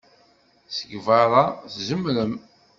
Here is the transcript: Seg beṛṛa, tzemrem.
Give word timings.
Seg 0.77 0.91
beṛṛa, 1.05 1.45
tzemrem. 1.73 2.33